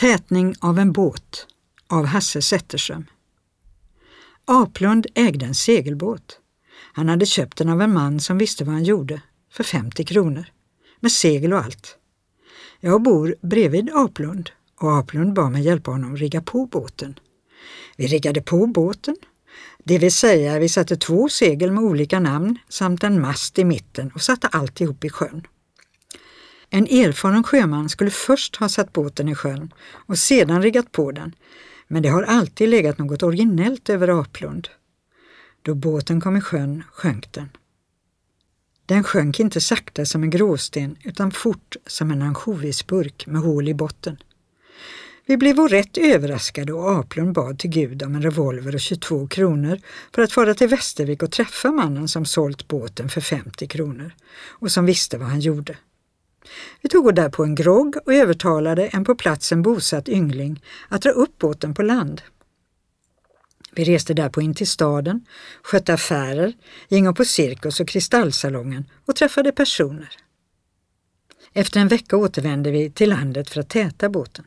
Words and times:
Tätning 0.00 0.54
av 0.60 0.78
en 0.78 0.92
båt 0.92 1.46
av 1.88 2.04
Hasse 2.04 2.42
Zetterström. 2.42 3.06
Aplund 4.44 5.06
ägde 5.14 5.46
en 5.46 5.54
segelbåt. 5.54 6.40
Han 6.92 7.08
hade 7.08 7.26
köpt 7.26 7.58
den 7.58 7.68
av 7.68 7.82
en 7.82 7.92
man 7.92 8.20
som 8.20 8.38
visste 8.38 8.64
vad 8.64 8.74
han 8.74 8.84
gjorde, 8.84 9.22
för 9.52 9.64
50 9.64 10.04
kronor, 10.04 10.46
med 11.00 11.12
segel 11.12 11.52
och 11.52 11.58
allt. 11.58 11.96
Jag 12.80 13.02
bor 13.02 13.36
bredvid 13.42 13.90
Aplund 13.94 14.50
och 14.80 14.98
Aplund 14.98 15.32
bad 15.32 15.52
mig 15.52 15.62
hjälpa 15.62 15.90
honom 15.90 16.16
rigga 16.16 16.42
på 16.42 16.66
båten. 16.66 17.18
Vi 17.96 18.06
riggade 18.06 18.42
på 18.42 18.66
båten, 18.66 19.16
det 19.84 19.98
vill 19.98 20.12
säga 20.12 20.58
vi 20.58 20.68
satte 20.68 20.96
två 20.96 21.28
segel 21.28 21.72
med 21.72 21.84
olika 21.84 22.20
namn 22.20 22.58
samt 22.68 23.04
en 23.04 23.20
mast 23.20 23.58
i 23.58 23.64
mitten 23.64 24.10
och 24.14 24.22
satte 24.22 24.46
alltihop 24.46 25.04
i 25.04 25.10
sjön. 25.10 25.46
En 26.76 26.86
erfaren 26.86 27.42
sjöman 27.42 27.88
skulle 27.88 28.10
först 28.10 28.56
ha 28.56 28.68
satt 28.68 28.92
båten 28.92 29.28
i 29.28 29.34
sjön 29.34 29.74
och 29.92 30.18
sedan 30.18 30.62
riggat 30.62 30.92
på 30.92 31.12
den, 31.12 31.34
men 31.88 32.02
det 32.02 32.08
har 32.08 32.22
alltid 32.22 32.68
legat 32.68 32.98
något 32.98 33.22
originellt 33.22 33.88
över 33.90 34.20
Aplund. 34.20 34.68
Då 35.62 35.74
båten 35.74 36.20
kom 36.20 36.36
i 36.36 36.40
sjön 36.40 36.82
sjönk 36.92 37.32
den. 37.32 37.48
Den 38.86 39.04
sjönk 39.04 39.40
inte 39.40 39.60
sakta 39.60 40.06
som 40.06 40.22
en 40.22 40.30
gråsten 40.30 40.96
utan 41.02 41.30
fort 41.30 41.76
som 41.86 42.10
en 42.10 42.22
ansjovisburk 42.22 43.26
med 43.26 43.40
hål 43.40 43.68
i 43.68 43.74
botten. 43.74 44.16
Vi 45.26 45.36
blev 45.36 45.58
rätt 45.58 45.96
överraskade 45.96 46.72
och 46.72 46.98
Aplund 46.98 47.32
bad 47.32 47.58
till 47.58 47.70
Gud 47.70 48.02
om 48.02 48.14
en 48.14 48.22
revolver 48.22 48.74
och 48.74 48.80
22 48.80 49.26
kronor 49.26 49.80
för 50.14 50.22
att 50.22 50.32
fara 50.32 50.54
till 50.54 50.68
Västervik 50.68 51.22
och 51.22 51.32
träffa 51.32 51.72
mannen 51.72 52.08
som 52.08 52.24
sålt 52.24 52.68
båten 52.68 53.08
för 53.08 53.20
50 53.20 53.66
kronor 53.66 54.14
och 54.48 54.72
som 54.72 54.86
visste 54.86 55.18
vad 55.18 55.28
han 55.28 55.40
gjorde. 55.40 55.76
Vi 56.82 56.88
tog 56.88 57.14
där 57.14 57.28
på 57.28 57.44
en 57.44 57.54
grogg 57.54 57.96
och 58.06 58.14
övertalade 58.14 58.86
en 58.86 59.04
på 59.04 59.14
platsen 59.14 59.62
bosatt 59.62 60.08
yngling 60.08 60.62
att 60.88 61.02
dra 61.02 61.10
upp 61.10 61.38
båten 61.38 61.74
på 61.74 61.82
land. 61.82 62.22
Vi 63.72 63.84
reste 63.84 64.14
därpå 64.14 64.40
in 64.40 64.54
till 64.54 64.66
staden, 64.66 65.26
skötte 65.62 65.94
affärer, 65.94 66.52
gingo 66.88 67.14
på 67.14 67.24
cirkus 67.24 67.80
och 67.80 67.88
kristallsalongen 67.88 68.84
och 69.06 69.16
träffade 69.16 69.52
personer. 69.52 70.08
Efter 71.52 71.80
en 71.80 71.88
vecka 71.88 72.16
återvände 72.16 72.70
vi 72.70 72.90
till 72.90 73.08
landet 73.08 73.50
för 73.50 73.60
att 73.60 73.68
täta 73.68 74.08
båten. 74.08 74.44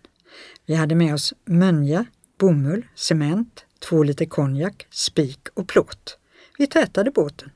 Vi 0.66 0.76
hade 0.76 0.96
med 0.96 1.14
oss 1.14 1.34
mönja, 1.46 2.06
bomull, 2.40 2.86
cement, 2.96 3.66
två 3.80 4.04
liter 4.04 4.26
konjak, 4.26 4.88
spik 4.90 5.48
och 5.54 5.68
plåt. 5.68 6.18
Vi 6.58 6.68
tätade 6.68 7.12
båten. 7.12 7.52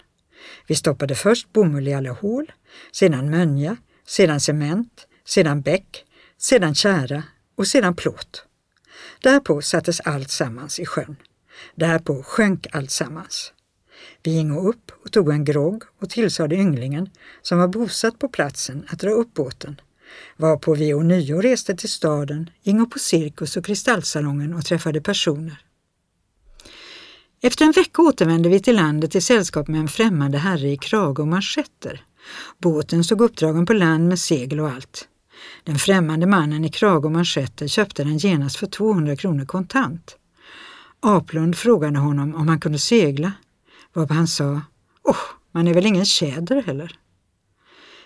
Vi 0.67 0.75
stoppade 0.75 1.15
först 1.15 1.53
bomull 1.53 1.87
i 1.87 1.93
alla 1.93 2.11
hål, 2.11 2.51
sedan 2.91 3.29
mönja, 3.29 3.77
sedan 4.13 4.39
cement, 4.39 5.07
sedan 5.25 5.61
bäck, 5.61 6.05
sedan 6.37 6.75
kära 6.75 7.23
och 7.55 7.67
sedan 7.67 7.95
plåt. 7.95 8.45
Därpå 9.21 9.61
sattes 9.61 9.99
allt 9.99 10.31
sammans 10.31 10.79
i 10.79 10.85
sjön. 10.85 11.15
Därpå 11.75 12.23
sjönk 12.23 12.67
allt 12.71 12.91
sammans. 12.91 13.53
Vi 14.23 14.31
gingo 14.31 14.69
upp 14.69 14.91
och 15.05 15.11
tog 15.11 15.29
en 15.29 15.45
grogg 15.45 15.83
och 16.01 16.09
tillsade 16.09 16.55
ynglingen, 16.55 17.09
som 17.41 17.57
var 17.57 17.67
bosatt 17.67 18.19
på 18.19 18.29
platsen, 18.29 18.85
att 18.89 18.99
dra 18.99 19.09
upp 19.09 19.33
båten. 19.33 19.81
Varpå 20.37 20.73
vi 20.75 20.93
ånyo 20.93 21.41
reste 21.41 21.75
till 21.75 21.89
staden, 21.89 22.49
gingo 22.63 22.85
på 22.85 22.99
cirkus 22.99 23.57
och 23.57 23.65
kristallsalongen 23.65 24.53
och 24.53 24.65
träffade 24.65 25.01
personer. 25.01 25.57
Efter 27.41 27.65
en 27.65 27.71
vecka 27.71 28.01
återvände 28.01 28.49
vi 28.49 28.59
till 28.59 28.75
landet 28.75 29.15
i 29.15 29.21
sällskap 29.21 29.67
med 29.67 29.79
en 29.79 29.87
främmande 29.87 30.37
herre 30.37 30.69
i 30.69 30.77
krage 30.77 31.19
och 31.19 31.27
manschetter. 31.27 32.05
Båten 32.57 33.03
stod 33.03 33.21
uppdragen 33.21 33.65
på 33.65 33.73
land 33.73 34.07
med 34.07 34.19
segel 34.19 34.59
och 34.59 34.69
allt. 34.69 35.07
Den 35.63 35.79
främmande 35.79 36.27
mannen 36.27 36.65
i 36.65 36.69
krage 36.69 37.05
och 37.05 37.11
manschetter 37.11 37.67
köpte 37.67 38.03
den 38.03 38.17
genast 38.17 38.55
för 38.55 38.67
200 38.67 39.15
kronor 39.15 39.45
kontant. 39.45 40.17
Aplund 40.99 41.57
frågade 41.57 41.99
honom 41.99 42.35
om 42.35 42.47
han 42.47 42.59
kunde 42.59 42.79
segla, 42.79 43.31
varpå 43.93 44.13
han 44.13 44.27
sa 44.27 44.61
Åh, 45.03 45.15
man 45.51 45.67
är 45.67 45.73
väl 45.73 45.85
ingen 45.85 46.05
tjäder 46.05 46.63
heller. 46.63 46.95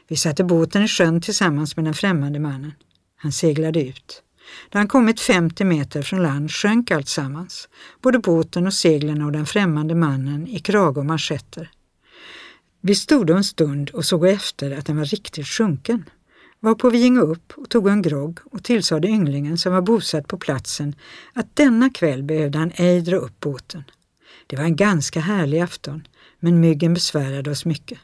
Vi 0.07 0.15
satte 0.15 0.43
båten 0.43 0.83
i 0.83 0.87
sjön 0.87 1.21
tillsammans 1.21 1.75
med 1.75 1.85
den 1.85 1.93
främmande 1.93 2.39
mannen. 2.39 2.73
Han 3.15 3.31
seglade 3.31 3.83
ut. 3.83 4.23
Då 4.69 4.77
han 4.77 4.87
kommit 4.87 5.19
50 5.19 5.63
meter 5.63 6.01
från 6.01 6.23
land 6.23 6.51
sjönk 6.51 6.91
allt 6.91 7.07
sammans, 7.07 7.69
både 8.01 8.19
båten 8.19 8.67
och 8.67 8.73
seglen 8.73 9.21
och 9.21 9.31
den 9.31 9.45
främmande 9.45 9.95
mannen 9.95 10.47
i 10.47 10.59
krage 10.59 10.97
och 10.97 11.05
manschetter. 11.05 11.71
Vi 12.81 12.95
stod 12.95 13.29
en 13.29 13.43
stund 13.43 13.89
och 13.89 14.05
såg 14.05 14.27
efter 14.27 14.71
att 14.71 14.85
den 14.85 14.97
var 14.97 15.05
riktigt 15.05 15.47
sjunken, 15.47 16.09
varpå 16.59 16.89
vi 16.89 16.97
gingo 16.97 17.21
upp 17.21 17.53
och 17.55 17.69
tog 17.69 17.87
en 17.87 18.01
grogg 18.01 18.39
och 18.51 18.63
tillsade 18.63 19.07
ynglingen 19.07 19.57
som 19.57 19.73
var 19.73 19.81
bosatt 19.81 20.27
på 20.27 20.37
platsen 20.37 20.95
att 21.33 21.55
denna 21.55 21.89
kväll 21.89 22.23
behövde 22.23 22.57
han 22.57 22.71
ej 22.75 23.01
dra 23.01 23.15
upp 23.15 23.39
båten. 23.39 23.83
Det 24.47 24.55
var 24.55 24.63
en 24.63 24.75
ganska 24.75 25.19
härlig 25.19 25.59
afton, 25.59 26.07
men 26.39 26.59
myggen 26.59 26.93
besvärade 26.93 27.51
oss 27.51 27.65
mycket. 27.65 27.99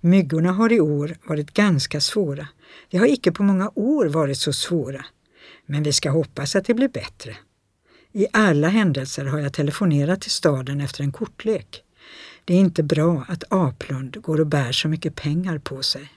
Myggorna 0.00 0.52
har 0.52 0.72
i 0.72 0.80
år 0.80 1.16
varit 1.24 1.54
ganska 1.54 2.00
svåra. 2.00 2.48
De 2.90 2.98
har 2.98 3.06
icke 3.06 3.32
på 3.32 3.42
många 3.42 3.70
år 3.74 4.06
varit 4.06 4.38
så 4.38 4.52
svåra. 4.52 5.04
Men 5.66 5.82
vi 5.82 5.92
ska 5.92 6.10
hoppas 6.10 6.56
att 6.56 6.64
det 6.64 6.74
blir 6.74 6.88
bättre. 6.88 7.36
I 8.12 8.26
alla 8.32 8.68
händelser 8.68 9.24
har 9.24 9.38
jag 9.38 9.52
telefonerat 9.52 10.20
till 10.20 10.30
staden 10.30 10.80
efter 10.80 11.02
en 11.02 11.12
kortlek. 11.12 11.82
Det 12.44 12.54
är 12.54 12.58
inte 12.58 12.82
bra 12.82 13.24
att 13.28 13.44
Aplund 13.48 14.22
går 14.22 14.40
och 14.40 14.46
bär 14.46 14.72
så 14.72 14.88
mycket 14.88 15.14
pengar 15.14 15.58
på 15.58 15.82
sig. 15.82 16.10